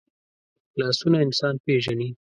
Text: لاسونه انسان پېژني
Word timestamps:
لاسونه 0.79 1.17
انسان 1.25 1.55
پېژني 1.65 2.09